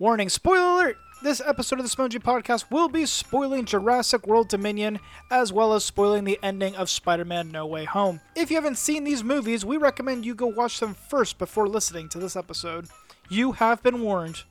[0.00, 0.98] Warning, spoiler alert!
[1.22, 4.98] This episode of the Simonji Podcast will be spoiling Jurassic World Dominion,
[5.30, 8.20] as well as spoiling the ending of Spider Man No Way Home.
[8.34, 12.08] If you haven't seen these movies, we recommend you go watch them first before listening
[12.08, 12.88] to this episode.
[13.28, 14.42] You have been warned.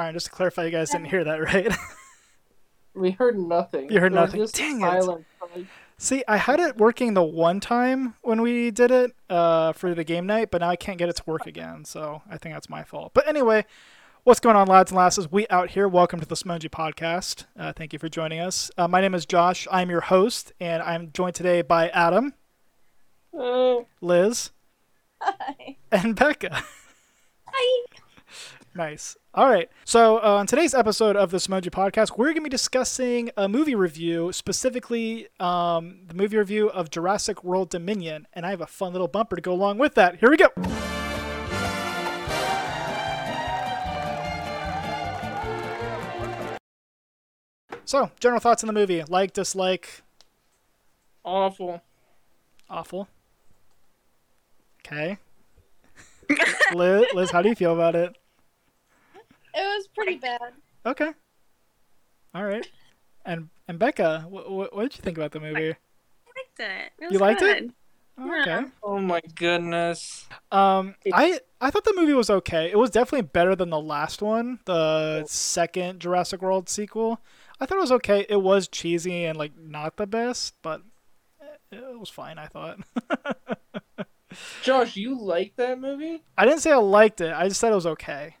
[0.00, 1.70] Alright, just to clarify, you guys didn't hear that, right?
[2.94, 3.88] We heard nothing.
[3.92, 4.40] You heard There nothing.
[4.40, 4.84] just Dang it.
[5.04, 5.66] like-
[5.98, 10.02] See, I had it working the one time when we did it uh, for the
[10.04, 12.68] game night, but now I can't get it to work again, so I think that's
[12.70, 13.12] my fault.
[13.14, 13.64] But anyway,
[14.24, 15.30] what's going on, lads and lasses?
[15.30, 15.86] We out here.
[15.86, 17.44] Welcome to the Simonji Podcast.
[17.56, 18.70] Uh, thank you for joining us.
[18.76, 19.68] Uh, my name is Josh.
[19.70, 22.32] I'm your host, and I'm joined today by Adam,
[23.38, 24.50] Uh, Liz,
[25.20, 25.76] Hi.
[25.92, 26.64] and Becca.
[27.46, 27.84] Hi.
[28.74, 29.16] Nice.
[29.34, 29.68] All right.
[29.84, 33.48] So, uh, on today's episode of the Simonji Podcast, we're going to be discussing a
[33.48, 38.28] movie review, specifically um, the movie review of Jurassic World Dominion.
[38.32, 40.20] And I have a fun little bumper to go along with that.
[40.20, 40.48] Here we go.
[47.84, 50.02] So, general thoughts on the movie like, dislike,
[51.24, 51.82] awful.
[52.68, 53.08] awful.
[54.86, 55.18] Okay.
[56.72, 58.16] Liz, Liz, how do you feel about it?
[59.54, 60.52] It was pretty bad.
[60.86, 61.12] Okay.
[62.34, 62.66] All right.
[63.24, 65.70] And and Becca, what, what, what did you think about the movie?
[65.70, 65.76] I
[66.36, 66.92] liked it.
[66.98, 67.70] it You was liked it?
[68.18, 68.64] Oh, okay.
[68.82, 70.26] Oh my goodness.
[70.52, 72.70] Um, I I thought the movie was okay.
[72.70, 77.20] It was definitely better than the last one, the second Jurassic World sequel.
[77.58, 78.26] I thought it was okay.
[78.28, 80.82] It was cheesy and like not the best, but
[81.70, 82.38] it was fine.
[82.38, 82.80] I thought.
[84.62, 86.22] Josh, you liked that movie?
[86.38, 87.32] I didn't say I liked it.
[87.32, 88.36] I just said it was okay.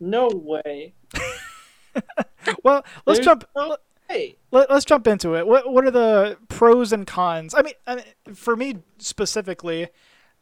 [0.00, 0.94] No way.
[2.64, 3.44] Well, let's There's jump.
[3.56, 3.76] no-
[4.08, 5.46] Hey, Let, us jump into it.
[5.46, 7.54] What what are the pros and cons?
[7.54, 9.88] I mean, I mean, for me specifically,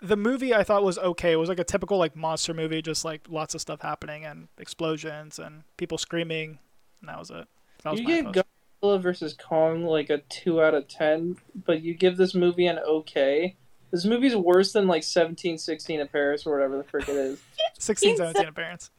[0.00, 1.32] the movie I thought was okay.
[1.32, 4.46] It was like a typical like monster movie, just like lots of stuff happening and
[4.58, 6.60] explosions and people screaming,
[7.00, 7.48] and that was it.
[7.82, 8.42] That was you my gave thoughts.
[8.84, 12.78] Godzilla versus Kong like a two out of ten, but you give this movie an
[12.78, 13.56] okay.
[13.90, 17.40] This movie's worse than like seventeen sixteen in Paris or whatever the frick it is.
[17.78, 18.90] 16, 17 appearance.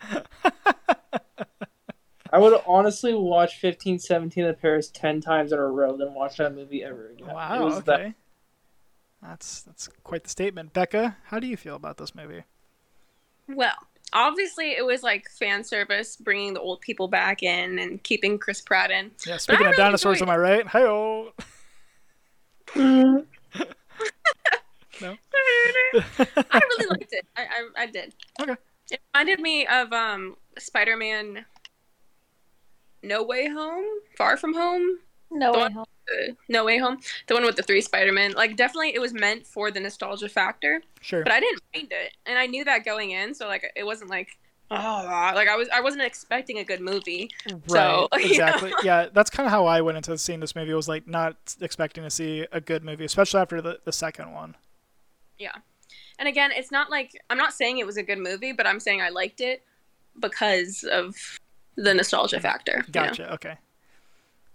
[2.32, 6.36] I would honestly watch fifteen seventeen of Paris ten times in a row than watch
[6.36, 7.26] that movie ever again.
[7.34, 7.64] Wow.
[7.68, 7.80] Okay.
[7.86, 8.14] that-
[9.22, 10.72] That's that's quite the statement.
[10.72, 12.44] Becca, how do you feel about this movie?
[13.48, 13.74] Well,
[14.12, 18.60] obviously it was like fan service, bringing the old people back in and keeping Chris
[18.60, 19.10] Pratt in.
[19.26, 19.36] Yeah.
[19.38, 20.68] Speaking of really dinosaurs, enjoyed am I right?
[20.68, 21.32] Hey oh.
[25.02, 25.16] No.
[25.94, 27.26] I really liked it.
[27.34, 28.14] I, I, I did.
[28.40, 28.54] Okay.
[28.90, 31.44] It reminded me of um Spider-Man
[33.02, 33.84] No Way Home,
[34.16, 34.98] Far From Home,
[35.30, 35.84] No The way one- home.
[36.10, 38.32] uh, No Way Home, the one with the three Spider-Man.
[38.32, 40.82] Like definitely it was meant for the nostalgia factor.
[41.00, 41.22] Sure.
[41.22, 44.10] but I didn't mind it, and I knew that going in, so like it wasn't
[44.10, 44.28] like
[44.72, 47.30] oh like I was I wasn't expecting a good movie.
[47.48, 48.28] Right, So, you know.
[48.28, 48.72] exactly.
[48.82, 50.74] Yeah, that's kind of how I went into seeing this movie.
[50.74, 54.56] Was like not expecting to see a good movie, especially after the, the second one.
[56.20, 58.78] And again, it's not like I'm not saying it was a good movie, but I'm
[58.78, 59.62] saying I liked it
[60.20, 61.16] because of
[61.76, 62.72] the nostalgia factor.
[62.86, 63.06] you know?
[63.08, 63.32] Gotcha.
[63.34, 63.54] Okay.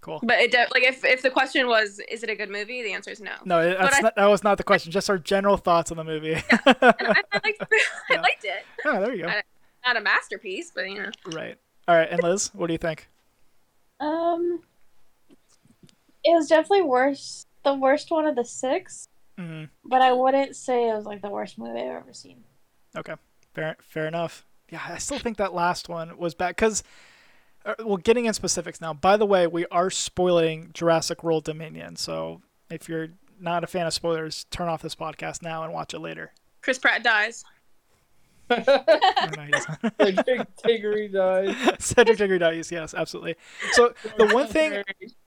[0.00, 0.20] Cool.
[0.22, 2.92] But it de- like if if the question was is it a good movie, the
[2.92, 3.32] answer is no.
[3.44, 4.92] No, it- that's I- not, that was not the question.
[4.92, 6.34] Just our general thoughts on the movie.
[6.34, 7.66] And I, I liked I
[8.10, 8.20] Yeah.
[8.22, 8.64] liked it.
[8.84, 9.28] oh, there you go.
[9.28, 9.42] I-
[9.84, 11.10] Not a masterpiece, but you know.
[11.32, 11.56] Right.
[11.88, 12.08] All right.
[12.08, 13.08] And Liz, what do you think?
[13.98, 14.62] Um,
[16.22, 17.46] it was definitely worse.
[17.64, 21.30] The worst one of the six, hmm but I wouldn't say it was like the
[21.30, 22.44] worst movie I've ever seen.
[22.96, 23.14] Okay.
[23.54, 23.76] Fair.
[23.80, 24.44] Fair enough.
[24.70, 26.82] Yeah, I still think that last one was bad because.
[27.84, 28.94] Well, getting in specifics now.
[28.94, 31.96] By the way, we are spoiling Jurassic World Dominion.
[31.96, 33.08] So if you're
[33.40, 36.32] not a fan of spoilers, turn off this podcast now and watch it later.
[36.62, 37.44] Chris Pratt dies.
[38.48, 39.82] Cedric no, he doesn't.
[39.98, 41.56] like Diggory died.
[41.80, 42.70] Cedric Diggory dies.
[42.70, 43.34] Yes, absolutely.
[43.72, 44.84] So the one thing,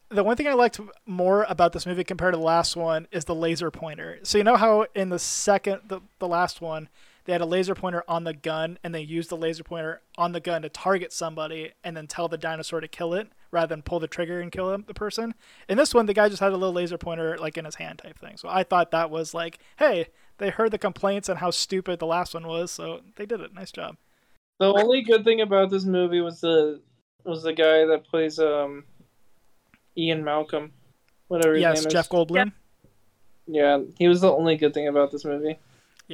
[0.10, 3.26] the one thing I liked more about this movie compared to the last one is
[3.26, 4.20] the laser pointer.
[4.24, 6.90] So you know how in the second, the, the last one,
[7.26, 10.32] they had a laser pointer on the gun, and they used the laser pointer on
[10.32, 13.84] the gun to target somebody, and then tell the dinosaur to kill it rather than
[13.84, 15.36] pull the trigger and kill him, the person.
[15.68, 18.00] In this one, the guy just had a little laser pointer like in his hand
[18.00, 18.38] type thing.
[18.38, 20.08] So I thought that was like, hey,
[20.40, 23.54] they heard the complaints on how stupid the last one was, so they did it.
[23.54, 23.98] Nice job.
[24.60, 26.82] The only good thing about this movie was the
[27.26, 28.86] was the guy that plays um
[29.98, 30.72] Ian Malcolm,
[31.28, 32.10] whatever his yes, name Jeff is.
[32.10, 32.52] Goldblum.
[33.48, 35.58] Yeah, he was the only good thing about this movie.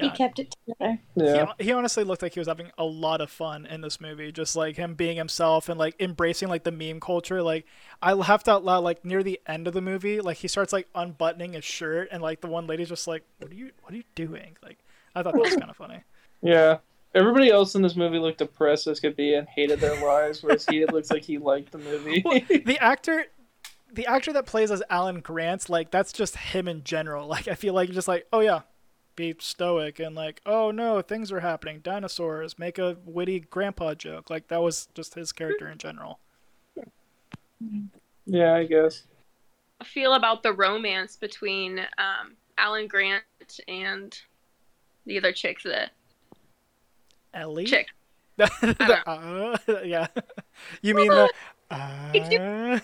[0.01, 1.00] He kept it together.
[1.16, 1.54] Yeah.
[1.57, 4.31] He, he honestly looked like he was having a lot of fun in this movie,
[4.31, 7.42] just like him being himself and like embracing like the meme culture.
[7.42, 7.66] Like
[8.01, 10.88] I laughed out loud like near the end of the movie, like he starts like
[10.94, 13.98] unbuttoning his shirt and like the one lady's just like, "What are you what are
[13.98, 14.80] you doing?" Like
[15.16, 16.00] I thought that was kind of funny.
[16.42, 16.80] Yeah.
[17.16, 20.66] Everybody else in this movie looked depressed as could be and hated their lives, whereas
[20.66, 22.21] he looks like he liked the movie.
[22.24, 23.25] Well, the actor
[23.95, 27.27] the actor that plays as Alan Grant, like that's just him in general.
[27.36, 28.62] Like I feel like just like, "Oh yeah,
[29.15, 34.30] be stoic and like, oh no, things are happening, dinosaurs, make a witty grandpa joke."
[34.30, 36.19] Like that was just his character in general.
[38.25, 39.03] yeah, I guess.
[39.83, 43.24] feel about the romance between um, Alan Grant
[43.68, 44.18] and
[45.06, 45.92] the other chick that
[47.33, 47.65] Ellie?
[47.65, 47.88] chick.
[48.38, 50.07] The, uh, yeah.
[50.81, 51.30] You mean the.
[51.71, 52.12] Uh...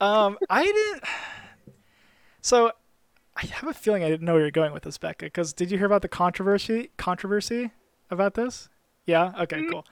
[0.00, 1.02] um, I didn't.
[2.40, 2.72] So,
[3.36, 5.26] I have a feeling I didn't know where you're going with this, Becca.
[5.26, 6.90] Because did you hear about the controversy?
[6.96, 7.70] Controversy
[8.10, 8.68] about this?
[9.04, 9.32] Yeah.
[9.40, 9.66] Okay.
[9.70, 9.84] Cool.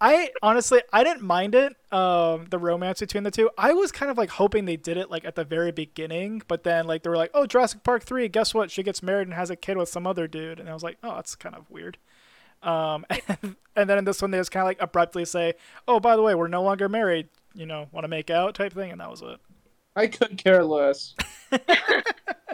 [0.00, 1.74] I honestly, I didn't mind it.
[1.90, 3.50] Um, the romance between the two.
[3.56, 6.64] I was kind of like hoping they did it like at the very beginning, but
[6.64, 8.28] then like they were like, "Oh, Jurassic Park three.
[8.28, 8.70] Guess what?
[8.70, 10.98] She gets married and has a kid with some other dude." And I was like,
[11.02, 11.96] "Oh, that's kind of weird."
[12.66, 15.54] Um, and, and then in this one, they just kind of like abruptly say,
[15.88, 17.28] "Oh, by the way, we're no longer married.
[17.54, 19.38] You know, want to make out?" type thing, and that was it.
[19.94, 21.14] I could care less.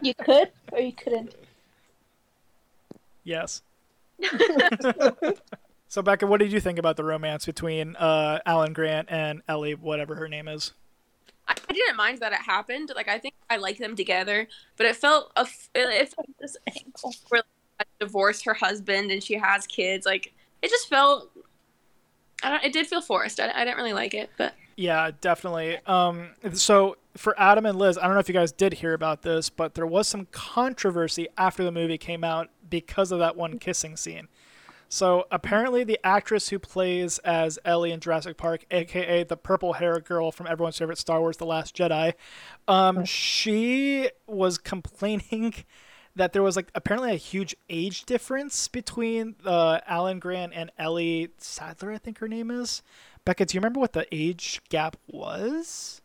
[0.02, 1.34] You could or you couldn't.
[3.22, 3.62] Yes.
[5.88, 9.76] so, Becca, what did you think about the romance between uh, Alan Grant and Ellie,
[9.76, 10.72] whatever her name is?
[11.46, 12.90] I I didn't mind that it happened.
[12.94, 16.28] Like I think I like them together, but it felt a f- it, it felt
[16.40, 17.46] this angle where like,
[18.04, 20.04] divorced her husband and she has kids.
[20.04, 21.30] Like it just felt.
[22.42, 22.64] I don't.
[22.64, 23.38] It did feel forced.
[23.40, 25.78] I, I didn't really like it, but Yeah, definitely.
[25.86, 29.22] Um, so for Adam and Liz, I don't know if you guys did hear about
[29.22, 33.58] this, but there was some controversy after the movie came out because of that one
[33.58, 34.28] kissing scene.
[34.88, 40.00] So apparently, the actress who plays as Ellie in Jurassic Park, aka the purple hair
[40.00, 42.12] girl from everyone's favorite Star Wars: The Last Jedi,
[42.68, 45.54] um, she was complaining
[46.16, 51.30] that there was like apparently a huge age difference between uh, Alan Grant and Ellie
[51.38, 52.82] Sattler, I think her name is.
[53.24, 56.00] Becca, do you remember what the age gap was?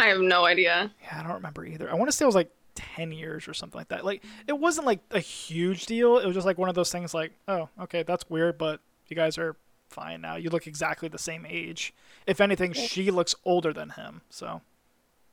[0.00, 0.92] I have no idea.
[1.02, 1.90] Yeah, I don't remember either.
[1.90, 4.04] I want to say it was like 10 years or something like that.
[4.04, 6.18] Like, it wasn't like a huge deal.
[6.18, 9.16] It was just like one of those things like, oh, okay, that's weird, but you
[9.16, 9.56] guys are
[9.88, 10.36] fine now.
[10.36, 11.92] You look exactly the same age.
[12.26, 14.22] If anything, she looks older than him.
[14.30, 14.60] So,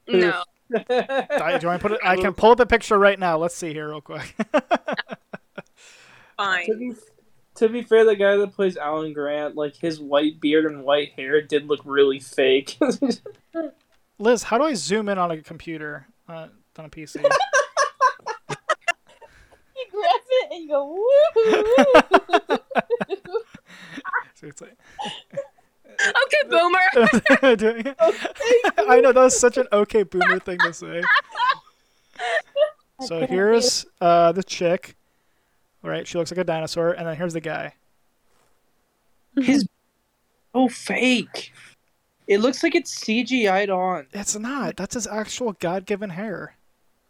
[0.08, 0.44] No.
[0.76, 1.00] I, do you
[1.40, 2.00] want to put it?
[2.04, 3.38] I can pull up a picture right now.
[3.38, 4.36] Let's see here, real quick.
[6.38, 6.80] To Fine.
[6.80, 6.94] be,
[7.56, 11.14] to be fair, the guy that plays Alan Grant, like his white beard and white
[11.14, 12.78] hair, did look really fake.
[14.20, 16.48] Liz, how do I zoom in on a computer uh,
[16.78, 17.24] on a PC?
[17.24, 17.30] You
[19.92, 20.88] grab it and you go
[22.50, 22.58] woo.
[24.34, 24.78] So it's like-
[26.46, 27.56] Okay, boomer.
[27.56, 27.96] Doing it.
[28.90, 31.02] I know that was such an okay boomer thing to say.
[33.02, 34.96] So here's uh, the chick.
[35.84, 37.74] All right, she looks like a dinosaur, and then here's the guy.
[39.40, 39.68] his
[40.54, 41.54] oh fake.
[42.28, 44.08] It looks like it's CGI'd on.
[44.14, 44.78] It's not.
[44.78, 46.56] That's his actual God-given hair.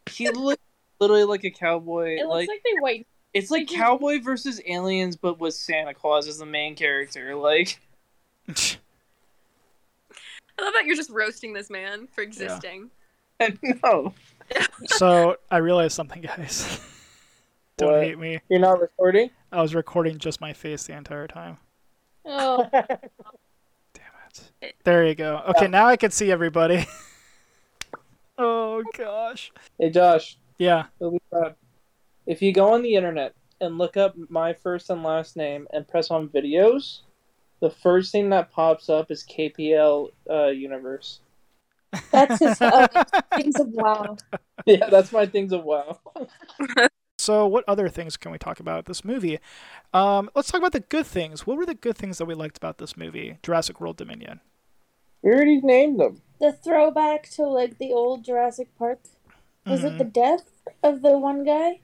[0.10, 0.62] He looks
[1.00, 2.18] literally like a cowboy.
[2.20, 3.08] It looks like like they white.
[3.34, 7.34] it's like Cowboy versus Aliens, but with Santa Claus as the main character.
[7.36, 7.80] Like
[10.58, 12.90] I love that you're just roasting this man for existing.
[13.84, 14.14] no,
[14.86, 16.80] so I realized something, guys.
[17.78, 18.04] Don't What?
[18.04, 18.40] hate me.
[18.50, 19.30] you're not recording.
[19.52, 21.58] I was recording just my face the entire time.
[22.26, 22.88] Oh, Damn
[24.62, 24.76] it.
[24.86, 25.44] There you go.
[25.50, 26.86] Okay, now I can see everybody.
[28.38, 29.52] oh gosh.
[29.80, 30.86] Hey Josh, Yeah.
[31.00, 31.56] it'll be proud.
[32.26, 35.88] If you go on the internet and look up my first and last name and
[35.88, 37.02] press on videos,
[37.62, 41.20] the first thing that pops up is KPL uh, Universe.
[42.12, 42.88] that's his uh,
[43.36, 44.18] things of wow.
[44.66, 46.00] Yeah, that's my things of wow.
[47.20, 49.40] So, what other things can we talk about this movie?
[49.94, 51.46] Um, let's talk about the good things.
[51.48, 54.42] What were the good things that we liked about this movie, Jurassic World Dominion?
[55.22, 56.22] We already named them.
[56.40, 59.00] The throwback to like the old Jurassic Park.
[59.66, 59.98] Was it Mhm.
[60.00, 60.52] the death
[60.84, 61.80] of the one guy?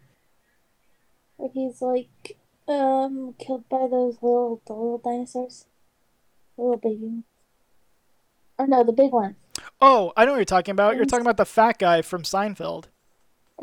[1.37, 2.37] Where he's like
[2.67, 5.65] um killed by those little the little dinosaurs?
[6.57, 7.23] The little baby ones.
[8.57, 9.35] Or no, the big one.
[9.79, 10.95] Oh, I know what you're talking about.
[10.95, 12.85] You're talking about the fat guy from Seinfeld.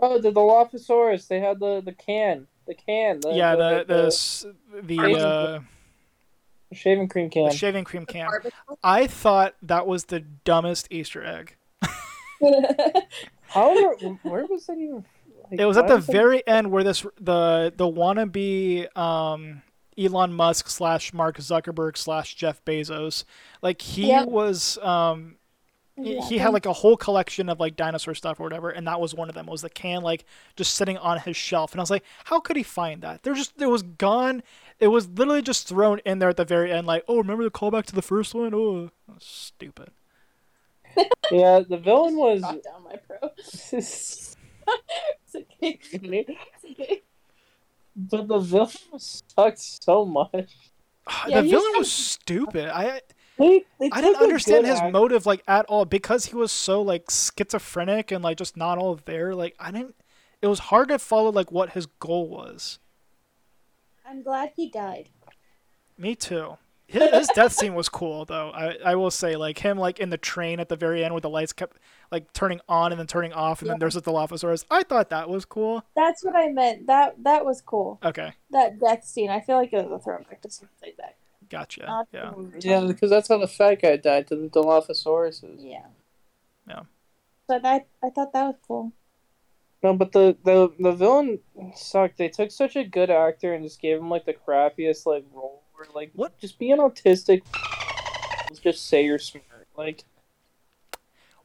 [0.00, 1.28] Oh, the Dilophosaurus.
[1.28, 3.20] They had the the can, the can.
[3.20, 4.46] The, yeah, the the the, s-
[4.82, 5.60] the, Shaving uh,
[6.72, 7.48] shaving cream can.
[7.50, 8.28] the shaving cream can.
[8.82, 11.56] I thought that was the dumbest Easter egg.
[13.48, 13.74] How?
[13.74, 15.04] Were, where was that even?
[15.50, 19.62] Like, It was at the was that- very end where this the the wannabe um,
[19.96, 23.24] Elon Musk slash Mark Zuckerberg slash Jeff Bezos,
[23.62, 24.28] like he Yep.
[24.28, 25.36] was um,
[25.96, 28.86] he, Yeah, he had like a whole collection of like dinosaur stuff or whatever, and
[28.86, 29.46] that was one of them.
[29.46, 30.24] Was the can like
[30.56, 33.22] just sitting on his shelf, and I was like, how could he find that?
[33.24, 34.42] There just it was gone.
[34.78, 37.50] It was literally just thrown in there at the very end, like, oh, remember the
[37.50, 38.54] callback to the first one?
[38.54, 39.90] Oh, stupid.
[41.32, 42.40] Yeah, the villain was.
[42.42, 43.28] Down my pro.
[45.32, 45.78] It's okay.
[45.92, 47.02] It's okay.
[47.96, 50.56] But the villain sucked so much.
[51.06, 52.68] Ah, yeah, the villain was- was stupid.
[52.68, 53.00] I
[53.38, 56.80] They, they I didn't understand his act- motive like at all because he was so
[56.82, 59.34] like schizophrenic and like just not all there.
[59.34, 59.94] Like I didn't.
[60.40, 62.78] It was hard to follow like what his goal was.
[64.08, 65.08] I'm glad he died.
[65.96, 66.56] Me too.
[66.86, 68.50] His, his death scene was cool though.
[68.54, 71.20] I I will say like him like in the train at the very end where
[71.20, 71.76] the lights kept
[72.10, 73.80] like turning on and then turning off and then Yeah.
[73.80, 74.64] there's a Dilophosaurus.
[74.70, 75.84] I thought that was cool.
[75.94, 76.86] That's what I meant.
[76.86, 77.98] That that was cool.
[78.04, 79.30] Okay, That death scene.
[79.30, 81.16] I feel like it was a throwback to something like that.
[81.50, 81.86] gotcha.
[81.86, 82.32] Not Yeah.
[82.60, 85.42] Yeah, because that's how the fat guy died to the Dilophosaurus.
[85.58, 85.86] Yeah.
[86.68, 86.82] Yeah.
[87.46, 88.92] But that I thought that was cool.
[89.82, 91.38] No, but the, the the villain
[91.74, 92.18] sucked.
[92.18, 95.62] They took such a good actor and just gave him like the crappiest like role.
[95.74, 96.36] Where like What?
[96.38, 97.42] Just be an autistic.
[98.62, 99.44] Just say you're smart.
[99.76, 100.04] Like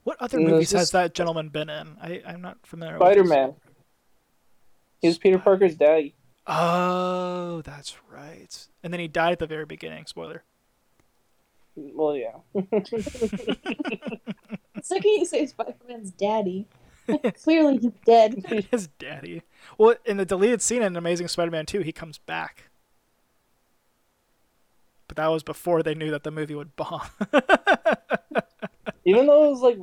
[0.03, 1.97] What other No, movies has that gentleman been in?
[2.01, 2.93] I I'm not familiar.
[2.93, 3.53] with Spider Man.
[5.01, 6.15] He was Peter Parker's daddy.
[6.47, 8.67] Oh, that's right.
[8.83, 10.05] And then he died at the very beginning.
[10.05, 10.43] Spoiler.
[11.75, 12.35] Well, yeah.
[14.75, 16.67] It's like you say Spider Man's daddy.
[17.41, 18.65] Clearly he's dead.
[18.71, 19.43] His daddy.
[19.77, 22.69] Well, in the deleted scene in Amazing Spider-Man 2, he comes back.
[25.07, 27.01] But that was before they knew that the movie would bomb.
[29.05, 29.79] Even though it was like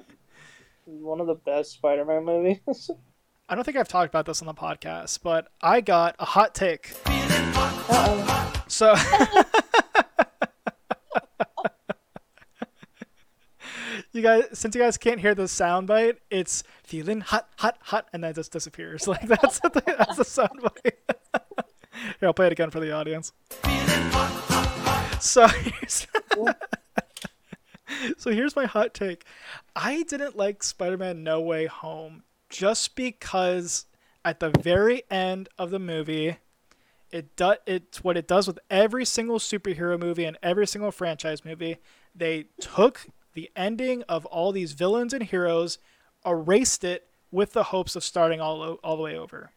[0.85, 2.91] one of the best Spider-Man movies.
[3.49, 6.55] I don't think I've talked about this on the podcast, but I got a hot
[6.55, 6.93] take.
[7.07, 8.65] Uh-oh.
[8.69, 8.95] So
[14.13, 18.09] You guys, since you guys can't hear the sound bite, it's feeling hot, hot, hot,
[18.13, 19.07] and then it just disappears.
[19.11, 20.99] Like that's the, that's the sound bite.
[22.19, 23.33] Here, I'll play it again for the audience.
[25.21, 26.07] So here's,
[28.19, 29.25] so here's my hot take.
[29.75, 33.87] I didn't like Spider-Man No Way Home just because
[34.25, 36.37] at the very end of the movie,
[37.11, 41.45] it do, it's what it does with every single superhero movie and every single franchise
[41.45, 41.79] movie.
[42.15, 45.79] They took the ending of all these villains and heroes,
[46.27, 49.53] erased it with the hopes of starting all o- all the way over.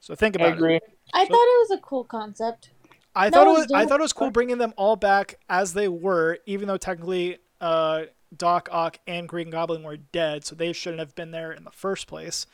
[0.00, 0.58] So think I about it.
[0.58, 0.80] agree.
[1.12, 2.70] I thought it was a cool concept.
[3.18, 5.72] I No thought it was, I thought it was cool bringing them all back as
[5.74, 8.04] they were, even though technically uh,
[8.36, 11.70] Doc Ock and Green Goblin were dead, so they shouldn't have been there in the
[11.70, 12.46] first place.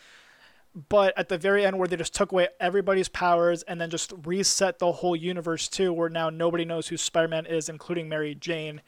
[0.88, 4.12] But at the very end, where they just took away everybody's powers and then just
[4.24, 8.80] reset the whole universe too, where now nobody knows who Spider-Man is, including Mary Jane.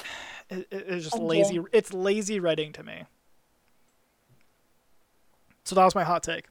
[0.50, 1.24] It, it- it's just Okay.
[1.24, 1.60] lazy.
[1.72, 3.02] It's lazy writing to me.
[5.64, 6.46] So that was my hot take.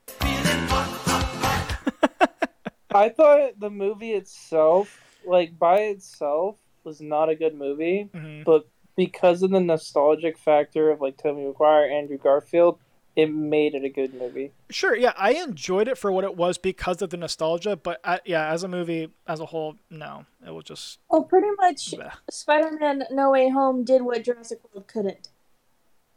[2.94, 4.89] I thought the movie itself,
[5.25, 8.65] like by itself, was not a good movie, hmm but
[8.96, 12.79] because of the nostalgic factor of like Tobey Maguire, Andrew Garfield,
[13.15, 14.51] it made it a good movie.
[14.70, 18.17] Sure, yeah, I enjoyed it for what it was because of the nostalgia, but uh,
[18.25, 22.12] yeah, as a movie as a whole, no, it was just Well, pretty much bleh.
[22.32, 25.29] Spider Man No Way Home did what Jurassic World couldn't.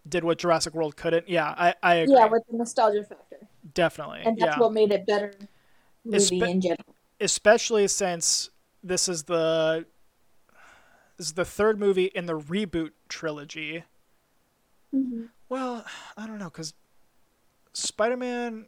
[0.09, 1.29] did what Jurassic World couldn't.
[1.29, 2.15] Yeah, I, I agree.
[2.15, 3.47] Yeah, with the nostalgia factor.
[3.75, 4.21] definitely.
[4.25, 5.35] And that's yeah, what made it better
[6.05, 6.95] movie Espe- in general.
[7.21, 8.51] especially since
[8.83, 9.85] this is the
[11.17, 13.85] this is the third movie in the reboot trilogy.
[14.91, 15.85] hmm Well,
[16.17, 16.73] I don't know because
[17.75, 18.67] Spider-Man.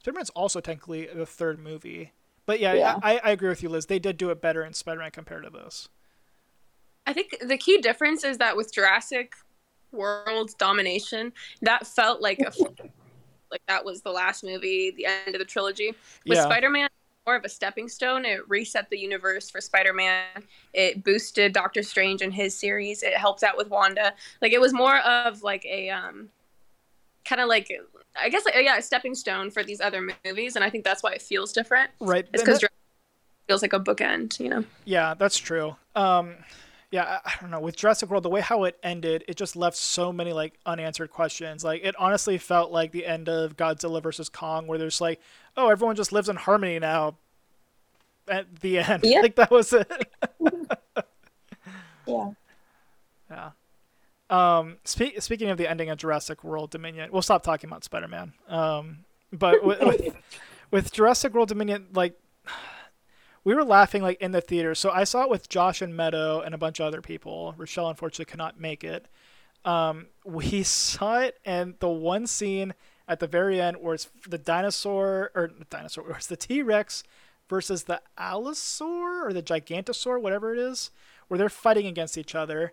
[0.00, 2.12] Spider-Man's also technically the third movie,
[2.46, 2.98] but yeah, Yeah.
[3.02, 3.86] I, I agree with you, Liz.
[3.86, 5.90] They did do it better in Spider-Man compared to this.
[7.06, 9.34] I think the key difference is that with Jurassic
[9.92, 12.50] World's domination, that felt like a
[13.50, 15.94] like that was the last movie, the end of the trilogy.
[16.26, 16.44] With yeah.
[16.44, 16.88] Spider-Man,
[17.26, 18.24] more of a stepping stone.
[18.24, 20.24] It reset the universe for Spider-Man.
[20.72, 23.02] It boosted Doctor Strange and his series.
[23.02, 24.14] It helped out with Wanda.
[24.40, 26.28] Like it was more of like a um,
[27.24, 27.70] kind of like
[28.20, 31.02] I guess like, yeah, a stepping stone for these other movies, and I think that's
[31.02, 31.90] why it feels different.
[32.00, 32.26] right.
[32.32, 32.70] It's because that-
[33.46, 34.64] feels like a bookend, you know.
[34.84, 35.74] Yeah, that's true.
[35.96, 36.34] Um,
[36.90, 37.60] yeah, I, I don't know.
[37.60, 41.10] With Jurassic World, the way how it ended, it just left so many like unanswered
[41.10, 41.62] questions.
[41.64, 45.20] Like it honestly felt like the end of Godzilla versus Kong, where there's like,
[45.56, 47.16] oh, everyone just lives in harmony now.
[48.28, 49.20] At the end, Yeah.
[49.22, 49.90] like that was it.
[52.06, 52.30] Yeah.
[53.30, 53.50] Yeah.
[54.30, 58.08] Um, spe- speaking of the ending of Jurassic World Dominion, we'll stop talking about Spider
[58.08, 58.32] Man.
[58.48, 60.16] Um, but with, with,
[60.70, 62.18] with Jurassic World Dominion, like
[63.44, 64.74] we were laughing like in the theater.
[64.74, 67.54] So I saw it with Josh and Meadow and a bunch of other people.
[67.56, 69.06] Rochelle unfortunately could not make it.
[69.64, 72.74] Um, we saw it, and the one scene
[73.08, 76.62] at the very end where it's the dinosaur or the dinosaur, where it's the T
[76.62, 77.02] Rex
[77.48, 80.90] versus the Allosaur or the Gigantosaur, whatever it is,
[81.28, 82.72] where they're fighting against each other,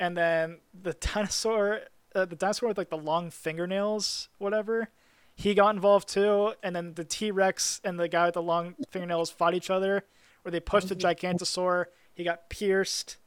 [0.00, 1.82] and then the dinosaur,
[2.14, 4.88] uh, the dinosaur with like the long fingernails, whatever,
[5.36, 8.74] he got involved too, and then the T Rex and the guy with the long
[8.90, 10.04] fingernails fought each other,
[10.42, 13.18] where they pushed the Gigantosaur, he got pierced.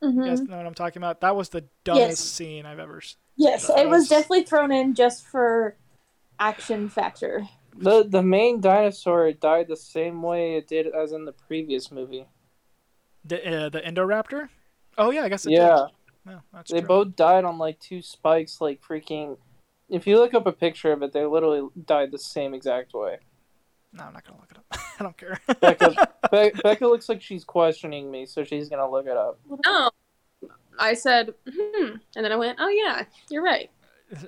[0.00, 1.20] hmm You guys know what I'm talking about?
[1.20, 2.18] That was the dumbest Yes.
[2.20, 2.98] scene I've ever.
[2.98, 5.76] s- Yes, That it was was- definitely thrown in just for
[6.38, 7.46] action factor.
[7.78, 12.26] The the main dinosaur died the same way it did as in the previous movie.
[13.24, 14.48] The uh, the Indoraptor.
[14.96, 15.88] Oh yeah, I guess it Yeah,
[16.24, 16.32] did.
[16.32, 16.88] No, that's they true.
[16.88, 19.36] both died on like two spikes, like freaking.
[19.88, 23.18] If you look up a picture of it, they literally died the same exact way.
[23.92, 24.80] No, I'm not gonna look it up.
[25.00, 25.40] I don't care.
[25.60, 29.38] Becca, Be- Becca looks like she's questioning me, so she's gonna look it up.
[29.64, 29.90] No.
[30.78, 31.92] I said, hmm.
[32.14, 33.70] And then I went, oh, yeah, you're right.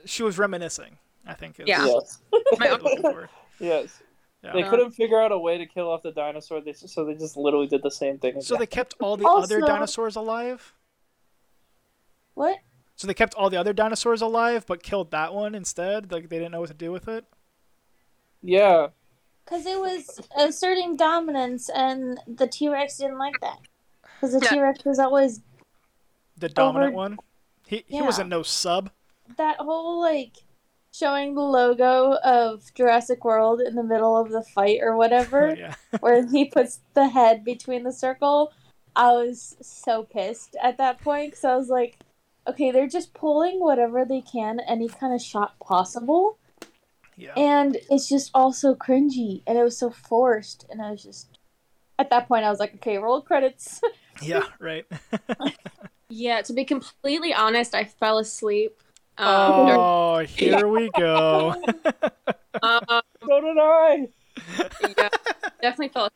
[0.07, 0.97] she was reminiscing.
[1.27, 1.61] I think.
[1.61, 1.85] Is Yeah.
[1.85, 2.21] Yes,
[2.59, 3.29] My you're looking for.
[3.61, 4.01] yes.
[4.43, 4.53] Yeah.
[4.55, 7.37] They couldn't figure out a way to kill off the dinosaur, they, so they just
[7.37, 8.41] literally did the same thing.
[8.41, 10.73] So they kept all the Also- other dinosaurs alive.
[12.35, 12.57] What?
[12.99, 16.13] So they kept all the other dinosaurs alive, but killed that one instead.
[16.13, 17.25] Like they didn't know what to do with it.
[18.43, 18.89] yeah,
[19.45, 23.59] Because it was asserting dominance, and the T Rex didn't like that.
[24.03, 24.51] Because the Yeah.
[24.51, 25.41] T Rex was always
[26.37, 27.19] The dominant Over- one.
[27.67, 28.91] He he wasn't no sub.
[29.37, 30.37] that whole like
[30.93, 35.75] showing the logo of Jurassic World in the middle of the fight or whatever, yeah.
[36.01, 38.53] where he puts the head between the circle.
[38.97, 41.99] I was so pissed at that point because I was like,
[42.49, 46.39] okay, they're just pulling whatever they can, any kind of shot possible.
[47.17, 47.35] Yeah.
[47.37, 50.65] And it's just all so cringy and it was so forced.
[50.71, 51.39] And I was just,
[51.99, 53.81] at that point, I was like, okay, roll credits.
[54.21, 54.43] Yeah.
[54.59, 54.85] Right.
[56.11, 58.81] Yeah, to be completely honest, I fell asleep.
[59.19, 61.51] Um, Oh, here we go.
[62.63, 62.81] um,
[63.27, 64.09] so did I.
[64.97, 65.09] yeah,
[65.61, 66.09] definitely fell.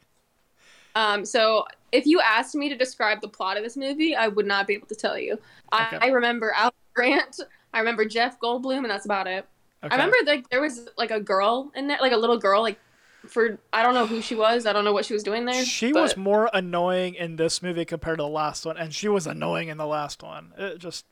[0.94, 4.46] Um, so if you asked me to describe the plot of this movie, I would
[4.46, 5.38] not be able to tell you.
[5.70, 5.98] I, Okay.
[6.02, 7.40] I remember Al Grant.
[7.74, 9.46] I remember Jeff Goldblum, and that's about it.
[9.85, 9.94] Okay.
[9.94, 12.78] I remember like there was like a girl in there, like a little girl, like
[13.26, 14.66] for I don't know who she was.
[14.66, 15.64] I don't know what she was doing there.
[15.64, 19.09] She but- was more annoying in this movie compared to the last one, and she
[19.09, 20.52] was annoying in the last one.
[20.59, 21.05] It just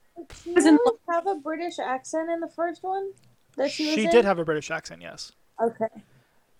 [0.45, 3.11] She didn't have a British accent in the first one
[3.57, 4.11] that she was she in?
[4.11, 5.33] did have a British accent, yes.
[5.61, 5.87] Okay.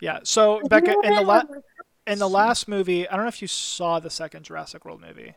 [0.01, 0.19] Yeah.
[0.23, 1.47] So Becca, in the had,
[2.11, 5.01] la- in the last movie, I don't know if you saw the second Jurassic World
[5.01, 5.35] movie.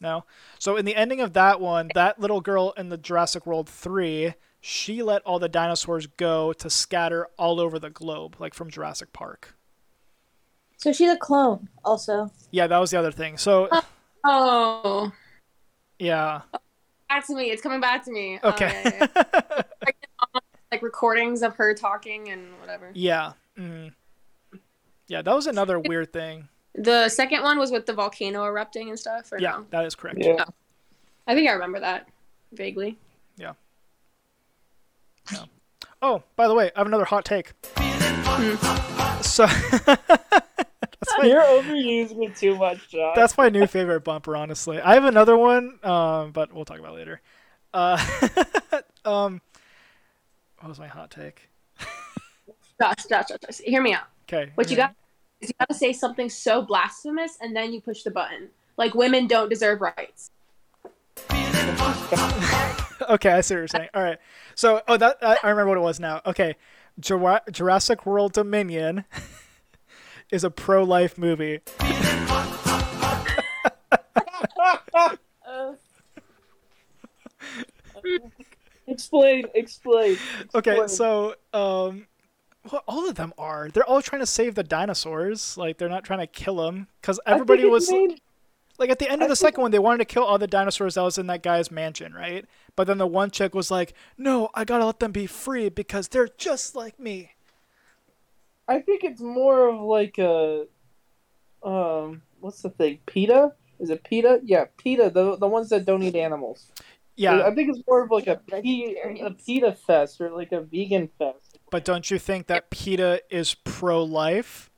[0.00, 0.24] No.
[0.58, 4.34] So in the ending of that one, that little girl in the Jurassic World 3,
[4.60, 9.12] she let all the dinosaurs go to scatter all over the globe, like from Jurassic
[9.12, 9.54] Park.
[10.78, 12.30] So she's a clone, also.
[12.50, 13.38] Yeah, that was the other thing.
[13.38, 13.68] So
[14.24, 15.12] Oh,
[16.00, 16.42] yeah.
[17.08, 17.50] back to me.
[17.50, 18.40] It's coming back to me.
[18.42, 18.82] Oh, Okay.
[18.84, 19.22] yeah, yeah,
[19.56, 19.62] yeah.
[20.76, 22.90] like recordings of her talking and whatever.
[22.94, 23.32] yeah.
[23.58, 23.92] mhm.
[25.08, 26.48] Yeah, that was another weird thing.
[26.74, 29.32] The second one was with the volcano erupting and stuff.
[29.32, 29.66] Or Yeah, no?
[29.70, 30.18] that is correct.
[30.20, 30.44] Yeah.
[31.26, 32.08] I think I remember that
[32.52, 32.98] vaguely.
[33.36, 33.52] Yeah.
[35.32, 35.44] yeah.
[36.02, 37.52] Oh, by the way, I have another hot take.
[37.78, 39.22] Hmm.
[39.22, 39.46] So
[39.86, 43.12] that's my, You're overusing it too much, John.
[43.16, 44.80] that's my new favorite bumper, honestly.
[44.80, 47.20] I have another one, um, but we'll talk about it later.
[47.72, 47.98] Uh,
[49.04, 49.40] um,
[50.60, 51.48] what was my hot take?
[52.80, 54.04] Josh, Josh, Josh, Josh, hear me out.
[54.28, 54.50] Okay.
[54.54, 54.94] What you got
[55.40, 58.48] is you got to say something so blasphemous, and then you push the button.
[58.76, 60.30] Like women don't deserve rights.
[63.08, 63.88] Okay, I see what you're saying.
[63.94, 64.18] All right.
[64.54, 66.22] So, oh, that I, I remember what it was now.
[66.26, 66.56] Okay,
[66.98, 69.04] Jura- Jurassic World Dominion
[70.30, 71.60] is a pro-life movie.
[75.46, 75.72] Uh,
[78.86, 80.16] explain, explain.
[80.54, 82.06] Okay, so um,
[82.70, 83.68] well, all of them are.
[83.72, 85.56] They're all trying to save the dinosaurs.
[85.56, 88.20] Like they're not trying to kill them because everybody was made-
[88.78, 90.36] like at the end of I the think- second one, they wanted to kill all
[90.38, 92.44] the dinosaurs that was in that guy's mansion, right?
[92.76, 96.08] But then the one chick was like, "No, I gotta let them be free because
[96.08, 97.32] they're just like me."
[98.68, 100.66] I think it's more of like a,
[101.62, 102.98] um, what's the thing?
[103.06, 103.52] PETA?
[103.78, 104.40] Is it PETA?
[104.44, 105.10] Yeah, PETA.
[105.10, 106.70] The the ones that don't eat animals.
[107.16, 109.42] Yeah, I think it's more of like a P, a Vegetarians.
[109.44, 111.58] PETA fest or like a vegan fest.
[111.70, 114.70] but don't you think that PETA is pro-life?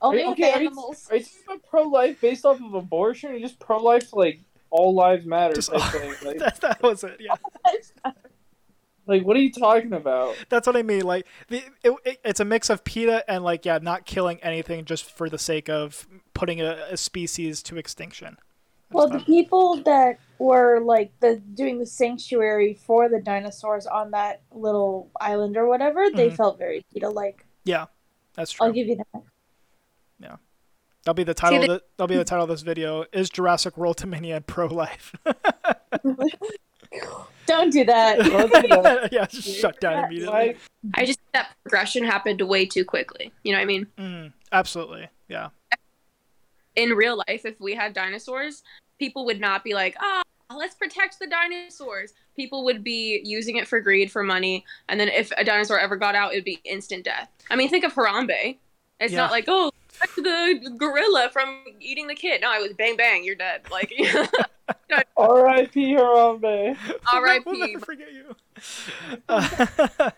[0.00, 1.08] Only with okay, are you- animals.
[1.10, 1.24] Are you
[1.68, 5.70] pro life based off of abortion, or just pro life like all lives matter Just
[5.72, 6.22] type?
[6.22, 7.20] Like, that, that was it.
[7.20, 7.34] Yeah,
[9.06, 10.36] like, what are you talking about?
[10.48, 11.02] that's what I mean.
[11.02, 14.84] Like the it, it, it's a mix of PETA and like yeah, not killing anything
[14.84, 18.38] just for the sake of putting a, a species to extinction.
[18.90, 24.12] That's Well, the people that were like the doing the sanctuary for the dinosaurs on
[24.12, 26.36] that little island or whatever, they Mhm.
[26.36, 27.44] felt very PETA like.
[27.64, 27.86] Yeah,
[28.34, 28.66] that's true.
[28.66, 29.22] I'll give you that.
[30.20, 30.36] Yeah.
[31.04, 31.58] That'll be the title.
[31.58, 33.04] they- of the, that'll be the title of this video.
[33.12, 35.14] Is Jurassic World Dominion pro life?
[37.46, 38.18] Don't do that.
[38.24, 39.08] Don't do that.
[39.12, 40.56] yeah, just shut down immediately.
[40.94, 43.32] I just that progression happened way too quickly.
[43.42, 43.86] You know what I mean?
[43.98, 45.08] Mm, absolutely.
[45.28, 45.48] Yeah.
[46.78, 48.62] In real life, if we had dinosaurs,
[48.98, 50.22] people would not be like, ah,
[50.54, 52.14] let's protect the dinosaurs.
[52.36, 55.96] People would be using it for greed, for money, and then if a dinosaur ever
[55.96, 57.28] got out, it would be instant death.
[57.50, 58.58] I mean, think of Harambe.
[59.00, 59.18] It's Yeah.
[59.18, 62.40] not like, oh, protect the gorilla from eating the kid.
[62.40, 63.62] No, it was bang bang, you're dead.
[63.70, 63.92] Like,
[65.16, 65.94] R.I.P.
[65.94, 66.76] Harambe.
[67.12, 67.42] R.I.P..
[67.46, 68.36] We'll never forget you.
[69.28, 70.10] Uh,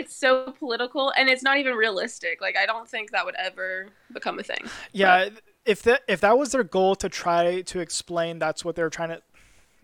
[0.00, 2.40] it's so political and it's not even realistic.
[2.40, 4.58] Like, I don't think that would ever become a thing.
[4.92, 5.28] yeah,
[5.64, 9.10] if that if that was their goal to try to explain, that's what they're trying
[9.10, 9.22] to.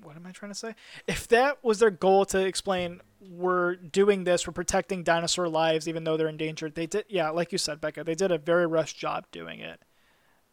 [0.02, 0.74] What am I trying to say?
[1.06, 6.04] If that was their goal to explain, we're doing this, we're protecting dinosaur lives, even
[6.04, 6.74] though they're endangered.
[6.74, 9.80] They did, yeah, like you said, Becca, they did a very rushed job doing it.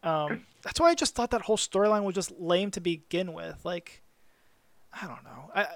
[0.02, 3.64] Um, that's why I just thought that whole storyline was just lame to begin with.
[3.64, 4.02] Like,
[4.92, 5.50] I don't know.
[5.54, 5.66] I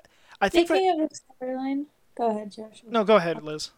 [0.40, 0.68] I think.
[0.68, 1.84] that- Speaking of the storyline,
[2.18, 2.82] go ahead, Josh.
[2.86, 3.70] no, go ahead, Liz.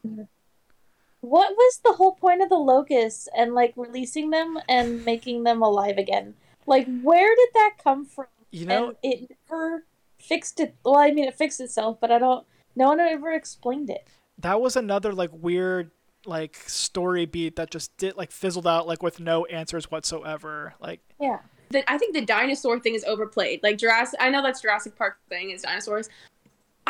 [1.21, 5.63] What was the whole point of the locusts and like releasing them and making them
[5.63, 6.35] alive again?
[6.67, 8.27] Like, where did that come from?
[8.51, 9.85] You know, and it never
[10.19, 10.75] fixed it.
[10.85, 12.47] Well, I mean, it fixed itself, but I don't.
[12.75, 14.07] No one ever explained it.
[14.39, 15.91] that was another like weird
[16.27, 20.75] like story beat that just did like fizzled out like with no answers whatsoever.
[20.81, 21.41] Like Yeah.
[21.71, 23.63] the, I think the dinosaur thing is overplayed.
[23.63, 26.09] Like Jurassic, I know that's Jurassic Park thing is dinosaurs.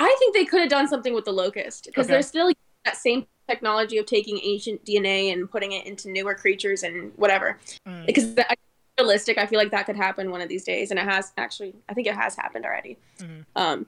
[0.00, 2.14] I think they could have done something with the locust because Okay.
[2.14, 6.34] they're still using that same technology of taking ancient DNA and putting it into newer
[6.34, 7.58] creatures and whatever.
[7.86, 8.58] mm, Because that,
[8.98, 11.74] realistic, I feel like that could happen one of these days, and it has actually.
[11.88, 12.96] I think it has happened already.
[13.18, 13.44] Mhm.
[13.56, 13.86] Um,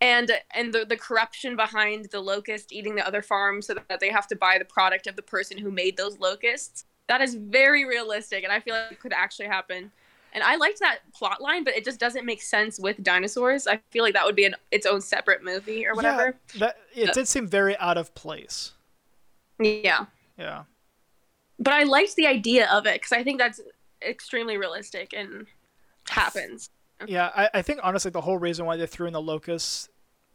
[0.00, 4.10] and and the the corruption behind the locust eating the other farms so that they
[4.10, 6.84] have to buy the product of the person who made those locusts.
[7.06, 9.92] That is very realistic, and I feel like it could actually happen.
[10.34, 13.66] And I liked that plot line, but it just doesn't make sense with dinosaurs.
[13.68, 16.34] I feel like that would be an, its own separate movie or whatever.
[16.58, 17.12] that it Yeah.
[17.12, 18.72] did seem very out of place.
[19.60, 20.06] Yeah.
[20.36, 20.64] Yeah.
[21.60, 23.60] But I liked the idea of it because I think that's
[24.02, 25.46] extremely realistic and
[26.08, 26.68] happens.
[27.06, 29.88] Yeah, I, I think honestly the whole reason why they threw in the locust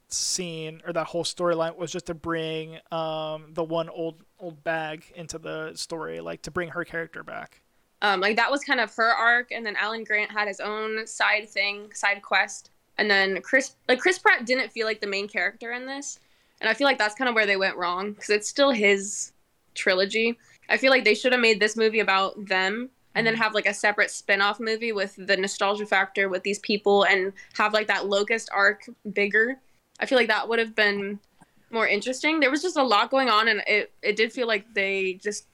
[0.07, 5.05] scene or that whole storyline was just to bring um the one old old bag
[5.15, 7.61] into the story, like to bring her character back.
[8.01, 11.05] Um, like that was kind of her arc, and then Alan Grant had his own
[11.05, 15.27] side thing, side quest, and then Chris, like Chris Pratt, didn't feel like the main
[15.27, 16.19] character in this,
[16.61, 19.33] and I feel like that's kind of where they went wrong because it's still his
[19.75, 20.37] trilogy.
[20.69, 23.65] I feel like they should have made this movie about them, and then have like
[23.65, 28.07] a separate spin-off movie with the nostalgia factor with these people, and have like that
[28.07, 29.59] Locust arc bigger.
[29.99, 31.19] I feel like that would have been
[31.69, 32.39] more interesting.
[32.39, 35.47] There was just a lot going on, and it it did feel like they just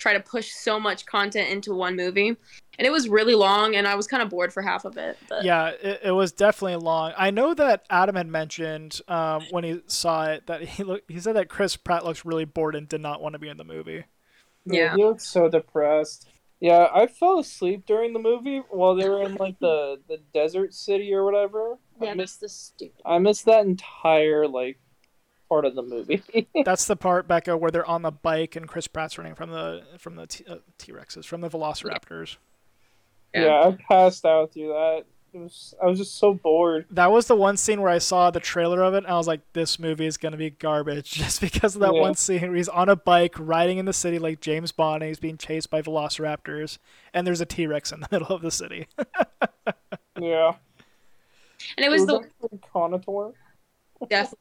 [0.00, 2.28] try to push so much content into one movie.
[2.28, 5.18] And it was really long, and I was kind of bored for half of it.
[5.28, 7.12] But Yeah, it, it was definitely long.
[7.16, 11.20] I know that Adam had mentioned um, when he saw it that he look, he
[11.20, 13.64] said that Chris Pratt looks really bored and did not want to be in the
[13.64, 14.04] movie.
[14.64, 14.96] Yeah.
[14.96, 16.28] he looks so depressed.
[16.60, 20.74] Yeah, I fell asleep during the movie while they were in like the the desert
[20.74, 21.76] city or whatever.
[22.00, 23.00] Yeah, I missed the stupid.
[23.04, 24.78] I missed that entire like
[25.50, 26.22] part of the movie.
[26.64, 29.82] That's the part, Becca, where they're on the bike and Chris Pratt's running from the
[29.98, 32.38] from the T, uh, T-Rexes, from the Velociraptors.
[33.34, 33.44] Yeah.
[33.44, 33.68] yeah.
[33.68, 35.04] I passed out through that.
[35.32, 36.86] It was I was just so bored.
[36.90, 39.28] That was the one scene where I saw the trailer of it, and I was
[39.28, 42.00] like, "This movie is gonna be garbage," just because of that Yeah.
[42.00, 45.08] one scene where he's on a bike riding in the city like James Bond, and
[45.08, 46.78] he's being chased by Velociraptors,
[47.14, 48.88] and there's a T-Rex in the middle of the city.
[50.20, 50.54] Yeah.
[51.76, 53.32] and it was the actually Conator.
[54.08, 54.38] definitely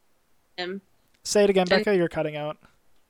[0.57, 0.81] him.
[1.23, 1.95] Say it again, Becca.
[1.95, 2.57] You're cutting out.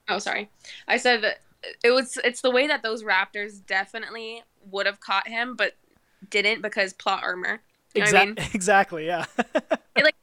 [0.07, 0.49] Oh, sorry.
[0.87, 1.35] I said
[1.83, 2.17] it was.
[2.23, 5.75] It's the way that those raptors definitely would have caught him, but
[6.29, 7.61] didn't because plot armor.
[7.93, 8.35] You know what I mean?
[8.37, 8.49] Exactly.
[8.53, 9.05] Exactly.
[9.05, 9.25] Yeah.
[10.01, 10.15] Like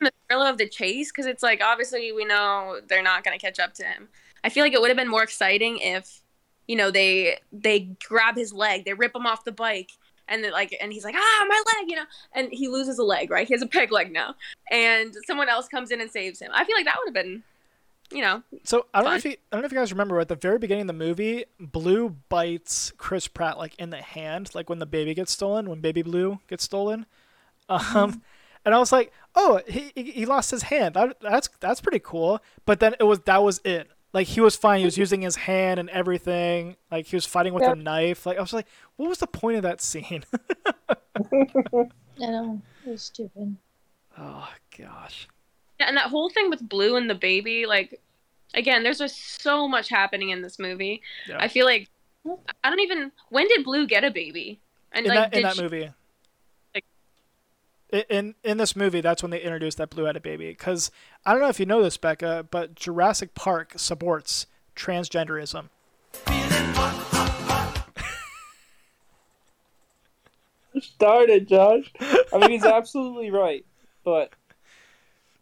[0.00, 3.44] the thrill of the chase because it's like obviously we know they're not going to
[3.44, 4.08] catch up to him.
[4.42, 6.22] I feel like it would have been more exciting if
[6.66, 9.90] you know they they grab his leg, they rip him off the bike,
[10.28, 13.04] and they're like and he's like ah my leg, you know, and he loses a
[13.04, 13.46] leg, right?
[13.46, 14.34] He has a peg leg now,
[14.70, 16.50] and someone else comes in and saves him.
[16.54, 17.42] I feel like that would have been
[18.10, 20.18] you know, So I don't know if you, I don't know if you guys remember,
[20.18, 24.54] at the very beginning of the movie, Blue bites Chris Pratt like in the hand,
[24.54, 27.06] like when the baby gets stolen, when Baby Blue gets stolen.
[27.68, 28.22] Um,
[28.64, 30.94] and I was like, oh, he he, he lost his hand.
[30.94, 32.40] That, that's that's pretty cool.
[32.64, 33.90] But then it was that was it.
[34.12, 34.78] Like he was fine.
[34.80, 36.76] He was using his hand and everything.
[36.90, 37.72] Like he was fighting with Yeah.
[37.72, 38.24] a knife.
[38.26, 38.66] Like I was like,
[38.96, 40.24] what was the point of that scene?
[41.32, 41.86] I
[42.18, 42.60] know.
[42.86, 43.56] It was stupid.
[44.18, 45.28] oh gosh.
[45.80, 48.00] Yeah, and that whole thing with Blue and the baby, like,
[48.54, 51.02] again, there's just so much happening in this movie.
[51.28, 51.36] Yeah.
[51.38, 51.88] I feel like
[52.64, 53.12] I don't even.
[53.30, 54.58] When did Blue get a baby?
[54.92, 55.90] And in like, that in that she- movie.
[57.90, 60.48] In in this movie, that's when they introduced that Blue had a baby.
[60.48, 60.90] Because
[61.24, 64.46] I don't know if you know this, Becca, but Jurassic Park supports
[64.76, 65.68] transgenderism.
[70.80, 71.92] Started, Josh.
[72.00, 73.64] I mean, he's absolutely right.
[74.04, 74.32] But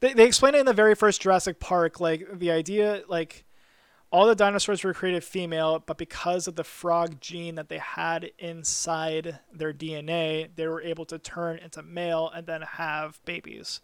[0.00, 3.44] They they explain it in the very first Jurassic Park, like the idea, like
[4.10, 8.30] all the dinosaurs were created female, but because of the frog gene that they had
[8.38, 13.80] inside their DNA, they were able to turn into male and then have babies.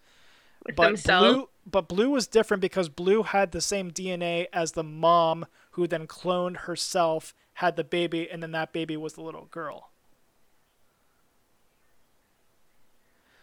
[0.64, 1.35] with but themselves.
[1.35, 5.87] blue but blue was different because blue had the same dna as the mom who
[5.87, 9.90] then cloned herself had the baby and then that baby was the little girl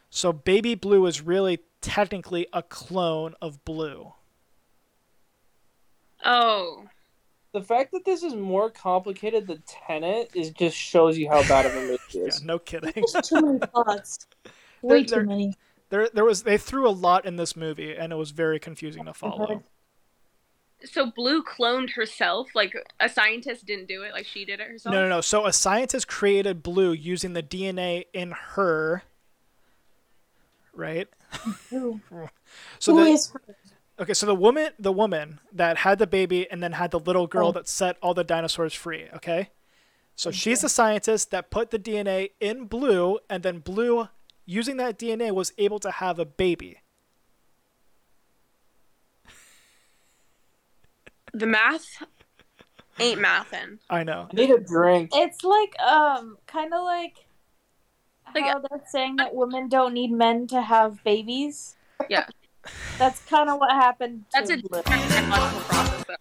[0.09, 4.13] so baby blue is really technically a clone of blue
[6.25, 6.86] Oh,
[7.51, 11.65] the fact that this is more complicated than Tenet is just shows you how bad
[11.65, 14.27] of a movie it yeah no kidding There's too many plots.
[14.82, 15.55] Way There- too many.
[15.89, 19.05] there there was they threw a lot in this movie and it was very confusing
[19.05, 20.86] to follow mm-hmm.
[20.86, 22.49] so Blue cloned herself.
[22.53, 24.13] Like a scientist didn't do it.
[24.13, 24.93] Like she did it herself.
[24.93, 29.03] no no no so a scientist created blue using the dna in her
[30.73, 31.08] right
[31.69, 31.99] Who,
[32.79, 33.41] so who the, is her?
[33.99, 37.27] Okay, so the woman, the woman that had the baby and then had the little
[37.27, 37.51] girl Oh.
[37.51, 39.07] that set all the dinosaurs free.
[39.13, 39.49] Okay,
[40.15, 44.07] so she's the scientist that put the DNA in Blue, and then Blue,
[44.45, 46.79] using that DNA, was able to have a baby.
[51.33, 52.01] The math
[52.99, 53.79] ain't mathin'.
[53.89, 54.27] I know.
[54.31, 55.12] I need a drink.
[55.13, 57.25] It's like um, kind of like,
[58.33, 61.75] Like- how they're saying that women don't need men to have babies.
[62.09, 62.25] Yeah.
[62.98, 64.26] That's kind of what happened.
[64.32, 64.82] To That's a Blue.
[64.82, 66.15] different technological process, though.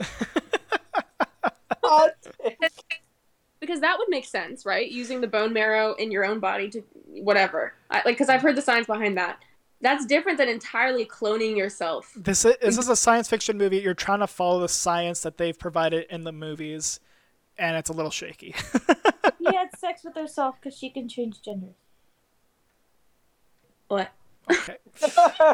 [3.61, 4.89] Because that would make sense, right?
[4.89, 7.75] Using the bone marrow in your own body to whatever.
[7.91, 9.41] I, like, because I've heard the science behind that.
[9.81, 12.13] That's different than entirely cloning yourself.
[12.17, 13.79] This is, this is a science fiction movie.
[13.79, 16.99] You're trying to follow the science that they've provided in the movies,
[17.59, 18.55] and it's a little shaky.
[19.39, 21.75] he had sex with herself because she can change genders.
[23.87, 24.13] What?
[24.51, 24.77] Okay.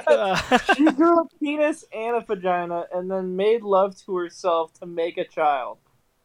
[0.07, 0.37] Uh,
[0.74, 5.18] she grew a penis and a vagina and then made love to herself to make
[5.18, 5.76] a child.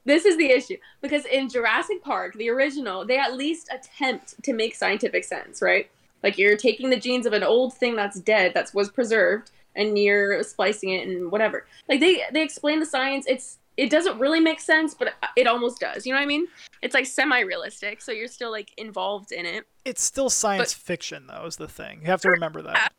[0.05, 4.53] This is the issue because in Jurassic Park, the original, they at least attempt to
[4.53, 5.89] make scientific sense, right?
[6.23, 9.97] Like you're taking the genes of an old thing that's dead, that was preserved, and
[9.97, 11.65] you're splicing it and whatever.
[11.87, 13.25] Like they they explain the science.
[13.27, 16.05] It's it doesn't really make sense, but it almost does.
[16.05, 16.47] You know what I mean?
[16.81, 19.65] It's like semi-realistic, so you're still like involved in it.
[19.85, 22.01] it's still science fiction, though, is the thing.
[22.01, 22.91] You have to remember that.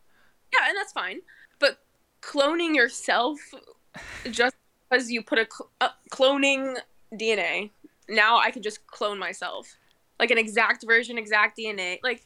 [0.52, 1.20] Yeah, and that's fine.
[1.58, 1.78] But
[2.22, 3.38] cloning yourself
[4.30, 4.54] just
[4.88, 6.78] because you put a cl- uh, cloning
[7.12, 7.70] DNA,
[8.08, 9.76] now I can just clone myself.
[10.18, 11.98] Like an exact version, exact DNA.
[12.02, 12.24] Like,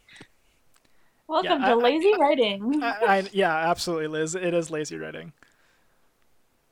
[1.27, 2.83] Welcome Yeah, I- to lazy writing.
[2.85, 4.37] I, I, yeah, absolutely, Liz.
[4.37, 5.33] It is lazy writing.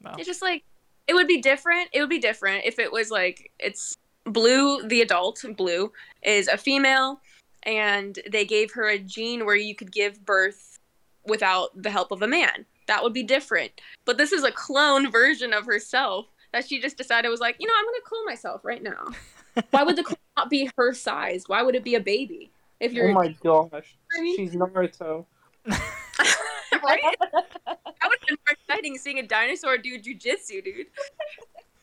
[0.01, 0.13] No.
[0.19, 0.63] it's just like,
[1.07, 1.89] it would be different.
[1.93, 6.57] It would be different if it was like, it's Blue, the adult, Blue, is a
[6.57, 7.21] female,
[7.65, 10.79] and they gave her a gene where you could give birth
[11.27, 12.67] without the help of a man.
[12.87, 13.81] That would be different.
[14.05, 17.67] But this is a clone version of herself that she just decided was like, you
[17.67, 19.11] know, I'm going to clone myself right now.
[19.71, 21.45] Why would the clone not be her size?
[21.47, 22.51] Why would it be a baby?
[22.81, 23.97] If oh you're Oh my gosh.
[24.17, 25.27] I mean, She's Naruto.
[26.85, 27.03] right?
[27.21, 30.87] That would have been more exciting seeing a dinosaur do jujitsu, dude.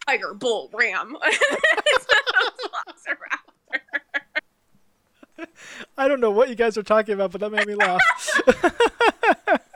[0.08, 1.15] Tiger, bull, ram.
[5.97, 8.02] I don't know what you guys are talking about, but that made me laugh.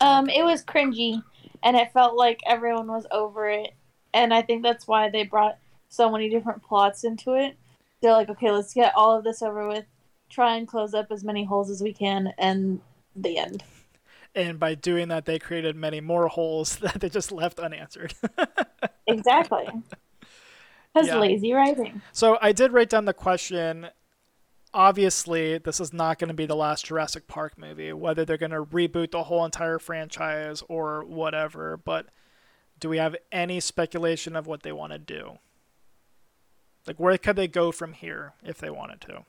[0.00, 1.22] Um, it was cringy,
[1.62, 3.74] and it felt like everyone was over it,
[4.14, 5.58] and I think that's why they brought
[5.90, 7.56] so many different plots into it.
[8.00, 9.84] They're like, okay, let's get all of this over with,
[10.30, 12.80] try and close up as many holes as we can, and
[13.14, 13.62] the end.
[14.34, 18.14] And by doing that, they created many more holes that they just left unanswered.
[19.06, 19.66] Exactly.
[20.94, 21.18] Because Yeah.
[21.18, 22.00] lazy writing.
[22.12, 23.88] so I did write down the question.
[24.72, 28.52] Obviously, this is not going to be the last Jurassic Park movie, whether they're going
[28.52, 31.76] to reboot the whole entire franchise or whatever.
[31.76, 32.06] But
[32.78, 35.38] do we have any speculation of what they want to do?
[36.86, 39.24] Like, where could they go from here if they wanted to?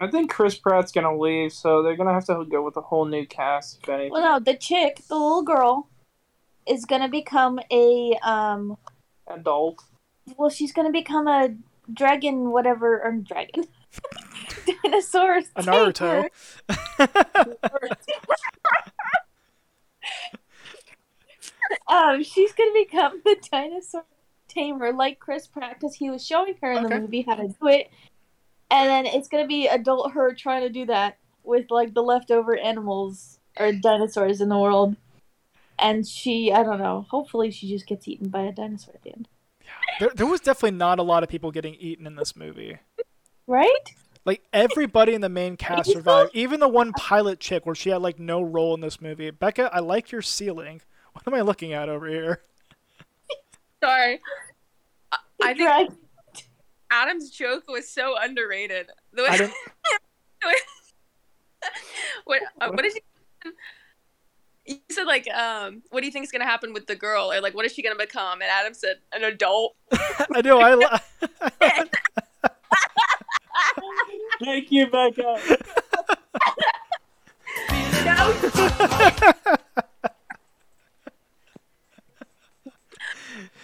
[0.00, 3.04] I think Chris Pratt's gonna leave, so they're gonna have to go with a whole
[3.04, 3.80] new cast.
[3.82, 4.12] If anything.
[4.12, 5.88] Well, no, the chick, the little girl,
[6.66, 8.78] is gonna become a um.
[9.26, 9.82] adult.
[10.38, 11.54] Well, she's gonna become a
[11.92, 13.64] dragon, whatever, or dragon,
[14.82, 15.42] dinosaur.
[15.56, 16.28] A Naruto.
[21.88, 24.04] um, she's gonna become the dinosaur
[24.48, 26.94] tamer, like Chris Pratt, because he was showing her in Okay.
[26.94, 27.90] the movie how to do it,
[28.70, 32.56] and then it's gonna be adult her trying to do that with like the leftover
[32.56, 34.96] animals or dinosaurs in the world,
[35.78, 37.06] and she, I don't know.
[37.10, 39.28] Hopefully, she just gets eaten by a dinosaur at the end,
[39.98, 42.78] there, there was definitely not a lot of people getting eaten in this movie.
[43.46, 43.94] right?
[44.24, 48.02] Like everybody in the main cast survived, even the one pilot chick where she had
[48.02, 49.30] like no role in this movie.
[49.30, 50.82] Becca, I like your ceiling.
[51.12, 52.42] What am I looking at over here?
[53.82, 54.20] Sorry.
[55.10, 55.92] I, I think Drag-
[56.90, 58.88] Adam's joke was so underrated.
[59.12, 59.50] The way,
[62.24, 63.52] what, uh, what did you?
[64.66, 67.40] You said like, um, what do you think is gonna happen with the girl, or
[67.40, 68.40] like, what is she gonna become?
[68.42, 69.76] And Adam said, an adult.
[70.34, 70.60] I know.
[70.60, 70.74] I.
[70.74, 70.86] li-
[74.42, 75.36] Thank you, Becca.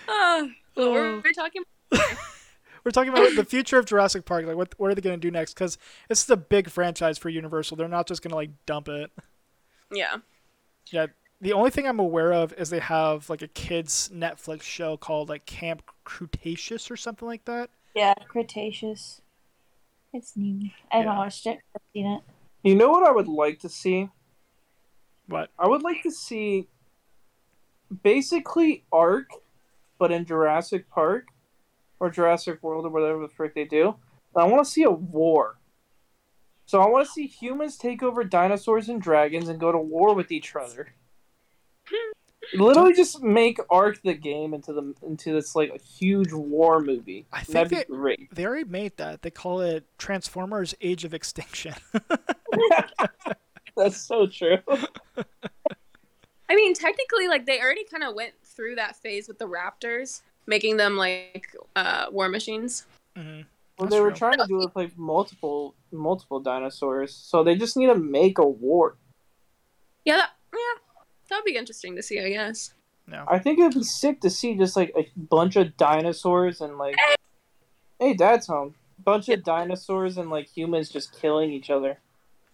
[0.08, 1.62] Uh, what were we talking?
[2.86, 4.46] We're talking about the future of Jurassic Park.
[4.46, 5.54] Like, what what are they going to do next?
[5.54, 5.76] Because
[6.08, 7.76] this is a big franchise for Universal.
[7.76, 9.10] They're not just going to like dump it.
[9.92, 10.18] Yeah.
[10.92, 11.06] Yeah.
[11.40, 15.28] The only thing I'm aware of is they have like a kids Netflix show called
[15.28, 17.70] like Camp Cretaceous or something like that.
[17.96, 19.20] Yeah, Cretaceous.
[20.12, 20.70] It's new.
[20.92, 21.18] I haven't Yeah.
[21.18, 21.58] watched it.
[21.74, 22.22] I've seen it.
[22.62, 24.08] You know what I would like to see?
[25.26, 26.68] But I would like to see
[28.04, 29.28] basically Ark,
[29.98, 31.26] but in Jurassic Park
[32.00, 33.94] or Jurassic World or whatever the frick they do.
[34.34, 35.58] And I want to see a war.
[36.66, 40.14] So I want to see humans take over dinosaurs and dragons and go to war
[40.14, 40.88] with each other.
[42.54, 47.26] Literally, just make Ark the game into the into this like a huge war movie.
[47.32, 48.34] I think That'd be great.
[48.34, 49.22] they already made that.
[49.22, 51.74] They call it Transformers: Age of Extinction.
[53.76, 54.58] That's so true.
[56.48, 60.22] I mean, technically, like they already kind of went through that phase with the Raptors,
[60.46, 62.86] making them like uh, war machines.
[63.16, 63.44] hmm Well,
[63.80, 64.18] That's they were true.
[64.18, 68.38] trying to do it with like multiple multiple dinosaurs, so they just need to make
[68.38, 68.96] a war.
[70.04, 70.58] Yeah, that, yeah,
[71.30, 72.72] that would be interesting to see, I guess.
[73.08, 73.24] No.
[73.28, 76.96] I think it'd be sick to see just like a bunch of dinosaurs and like,
[78.00, 78.74] hey, Dad's home.
[79.04, 81.98] Bunch of dinosaurs and like humans just killing each other,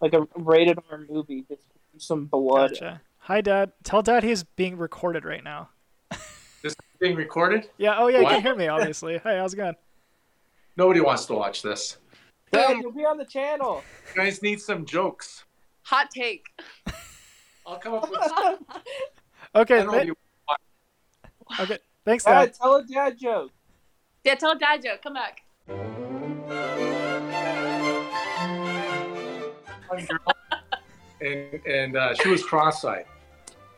[0.01, 1.63] like a rated R movie, just
[1.97, 2.71] some blood.
[2.71, 3.01] Gotcha.
[3.19, 3.71] Hi, Dad.
[3.83, 5.69] Tell Dad he's being recorded right now.
[7.03, 7.69] This is being recorded.
[7.77, 7.95] Yeah.
[7.97, 8.19] Oh, yeah.
[8.21, 9.17] You can hear me, obviously.
[9.23, 9.75] Hey, how's it going?
[10.77, 11.97] Nobody wants to watch this.
[12.51, 13.83] Dad, you'll be on the channel.
[14.15, 15.43] You guys need some jokes.
[15.83, 16.45] Hot take.
[17.67, 18.19] I'll come up with.
[18.21, 18.57] I
[19.55, 19.77] Okay.
[19.79, 21.77] don't know if th- you- okay.
[22.05, 22.45] Thanks, Dad.
[22.45, 23.51] Dad, tell a dad joke.
[24.23, 25.01] Yeah, tell a Dad joke.
[25.03, 25.41] Come back.
[31.21, 33.05] and and uh, she was cross-eyed.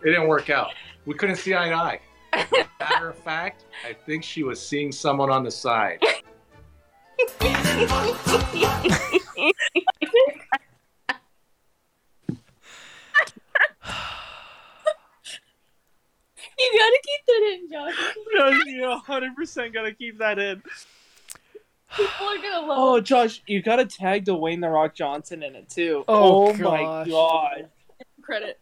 [0.04, 0.72] It didn't work out.
[1.06, 2.00] We couldn't see eye to eye.
[2.80, 6.00] Matter of fact, I think she was seeing someone on the side.
[16.58, 18.66] You gotta keep that in, Josh.
[18.68, 20.62] you 100 percent gotta keep that in.
[21.96, 25.70] People are gonna love Oh, Josh, you gotta tag Dwayne the Rock Johnson in it
[25.70, 26.04] too.
[26.08, 27.08] Oh, oh my gosh.
[27.08, 27.70] god,
[28.22, 28.60] Credit.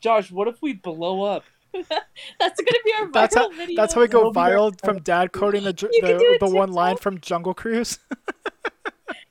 [0.00, 1.44] Josh, what if we blow up?
[2.38, 3.76] That's gonna be our viral That's how- video.
[3.76, 6.36] That's how we go We'll be viral from Dad quoting the ju- You can do
[6.40, 7.98] the, the one line from Jungle Cruise.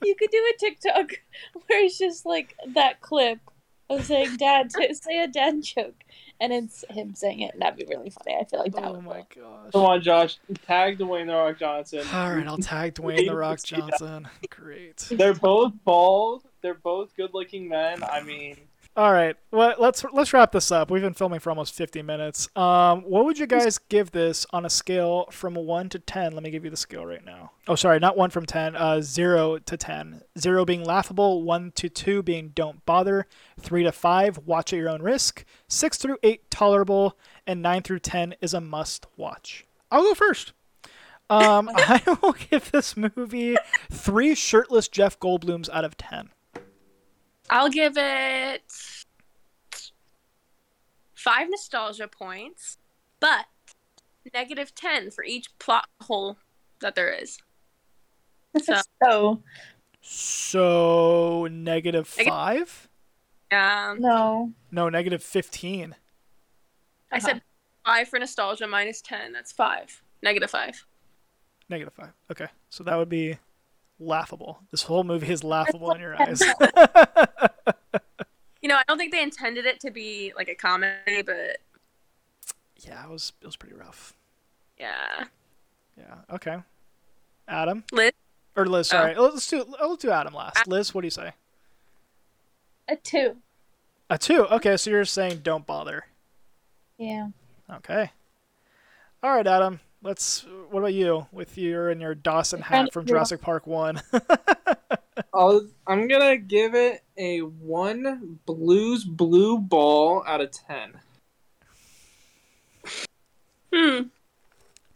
[0.04, 1.12] You could do a TikTok
[1.68, 3.40] where it's just like that clip
[3.88, 5.94] of saying "Dad," t- say a dad joke,
[6.40, 8.36] and it's him saying it, and that'd be really funny.
[8.40, 9.04] I feel like that oh would.
[9.04, 9.36] my work.
[9.36, 9.72] gosh.
[9.74, 12.04] Come on, Josh, tag Dwayne the Rock Johnson.
[12.14, 14.28] All right, I'll tag Dwayne the Rock Johnson.
[14.50, 14.98] Great.
[15.12, 16.46] They're both bald.
[16.64, 18.04] They're both good-looking men.
[18.04, 18.58] I mean,
[18.98, 20.92] All right, well, let's let's wrap this up.
[20.92, 22.50] We've been filming for almost 50 minutes.
[22.58, 26.34] Um, what would you guys give this on a scale from one to ten?
[26.34, 27.52] Let me give you the scale right now.
[27.70, 28.76] Oh, sorry, not one from ten.
[28.76, 30.24] Uh, zero to ten.
[30.38, 33.28] Zero being laughable, one to two being don't bother,
[33.58, 37.18] three to five watch at your own risk, six through eight tolerable,
[37.48, 39.66] and nine through ten is a must watch.
[39.90, 40.52] I'll go first.
[41.30, 43.56] Um, I will give this movie
[43.90, 46.32] three shirtless Jeff Goldblums out of ten.
[47.52, 48.64] I'll give it
[51.14, 52.78] five nostalgia points,
[53.20, 53.46] but
[54.34, 56.38] negative 10 for each plot hole
[56.80, 57.38] that there is.
[58.64, 58.82] So,
[60.02, 61.48] So So
[62.06, 62.90] five?
[63.52, 64.52] um, no.
[64.72, 65.96] No, negative fifteen.
[67.12, 67.42] I said
[67.86, 69.34] 5 for nostalgia minus 10.
[69.34, 70.02] That's 5.
[70.24, 70.86] Negative 5.
[71.70, 72.14] Negative five.
[72.30, 73.38] Okay, so that would be
[74.02, 74.62] laughable.
[74.72, 76.42] This whole movie is laughable in your eyes.
[78.62, 81.58] You know, I don't think they intended it to be like a comedy, but
[82.78, 84.14] yeah, it was it was pretty rough.
[84.80, 85.24] yeah.
[85.98, 86.16] Yeah.
[86.32, 86.58] Okay.
[87.48, 88.12] Adam Liz?
[88.56, 88.88] or Liz?
[88.90, 88.98] Oh.
[88.98, 90.68] Sorry, let's do let's do Adam last.
[90.68, 91.32] Liz, what do you say?
[92.88, 93.38] A two.
[94.12, 94.46] A two.
[94.46, 96.06] Okay, so you're saying don't bother.
[97.00, 97.30] Yeah.
[97.78, 98.12] Okay.
[99.24, 99.80] All right, Adam.
[100.04, 100.46] Let's.
[100.70, 101.28] What about you?
[101.32, 104.02] With your and your Dawson hat from figure Jurassic Park One.
[105.34, 110.94] I'll, I'm gonna give it a one blues blue ball out of ten.
[113.74, 114.02] Hmm.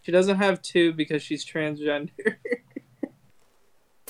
[0.02, 2.10] She doesn't have two because she's transgender.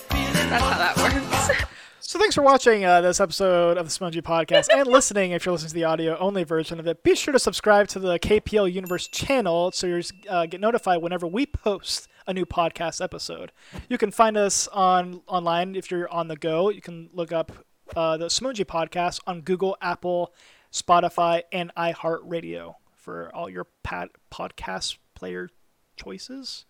[0.09, 1.69] That's how that works.
[2.15, 5.51] So thanks for watching uh, this episode of the Simonji Podcast and listening if you're
[5.51, 7.03] listening to the audio only version of it.
[7.03, 11.27] Be sure to subscribe to the KPL Universe channel so you uh, get notified whenever
[11.27, 13.51] we post a new podcast episode.
[13.89, 16.69] You can find us on online if you're on the go.
[16.69, 17.51] You can look up
[17.97, 20.33] uh, the Simonji Podcast on Google, Apple,
[20.71, 25.49] Spotify, and iHeartRadio for all your pad- podcast player
[25.97, 26.63] choices.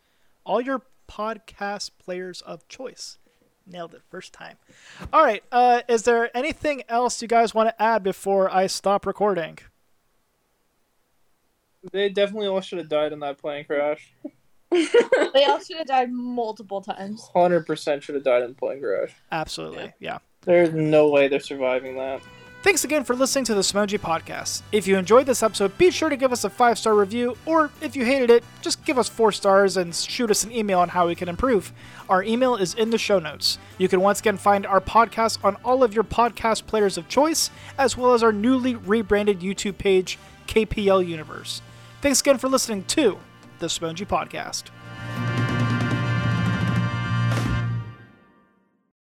[0.44, 3.20] All your podcast players of choice.
[3.68, 4.58] Nailed it first time.
[5.12, 5.44] All right.
[5.52, 9.58] Uh, is there anything else you guys want to add before I stop recording?
[11.92, 14.14] they definitely all should have died in that plane crash.
[14.72, 17.30] They all should have died multiple times.
[17.34, 19.16] Hundred percent should have died in the plane crash.
[19.32, 19.94] Absolutely.
[20.00, 20.18] Yeah.
[20.42, 22.22] There's no way they're surviving that.
[22.66, 24.64] Thanks again for listening to the Simonji Podcast.
[24.72, 27.70] If you enjoyed this episode, be sure to give us a five star review, or
[27.80, 30.90] if you hated it, just give us four stars and shoot us an email on
[30.90, 31.72] how we can improve.
[32.10, 33.60] Our email is in the show notes.
[33.78, 37.52] You can once again find our podcast on all of your podcast players of choice,
[37.78, 41.62] as well as our newly rebranded YouTube page, KPL Universe.
[42.02, 43.20] Thanks again for listening to
[43.60, 44.72] the Simonji Podcast.